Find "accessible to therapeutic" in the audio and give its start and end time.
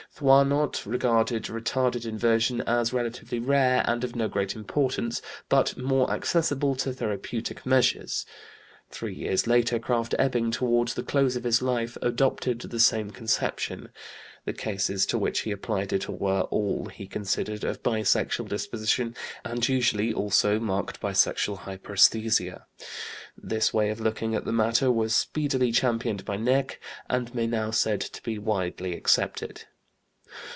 6.11-7.65